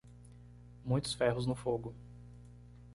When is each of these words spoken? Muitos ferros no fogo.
Muitos 0.83 1.13
ferros 1.13 1.45
no 1.45 1.53
fogo. 1.53 1.93